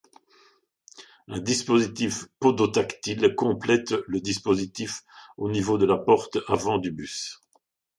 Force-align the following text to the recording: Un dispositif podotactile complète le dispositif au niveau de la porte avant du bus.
Un 1.27 1.39
dispositif 1.39 2.25
podotactile 2.39 3.35
complète 3.35 3.93
le 4.07 4.19
dispositif 4.19 5.03
au 5.37 5.47
niveau 5.47 5.77
de 5.77 5.85
la 5.85 5.97
porte 5.97 6.39
avant 6.47 6.79
du 6.79 6.89
bus. 6.89 7.39